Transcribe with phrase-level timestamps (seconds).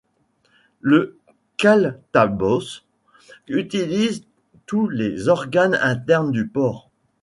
[0.79, 1.19] Le
[1.57, 2.81] caltaboș
[3.47, 4.25] utilise
[4.65, 6.89] tous les organes internes du porc.